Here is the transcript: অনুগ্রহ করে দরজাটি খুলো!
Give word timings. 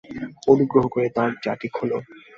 অনুগ্রহ 0.51 0.83
করে 0.93 1.07
দরজাটি 1.17 1.67
খুলো! 1.75 1.97